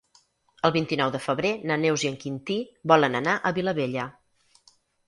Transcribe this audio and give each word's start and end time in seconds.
El 0.69 0.73
vint-i-nou 0.77 1.11
de 1.17 1.21
febrer 1.27 1.51
na 1.73 1.77
Neus 1.83 2.07
i 2.07 2.11
en 2.13 2.17
Quintí 2.25 2.59
volen 2.95 3.21
anar 3.23 3.39
a 3.51 3.57
Vilabella. 3.61 4.13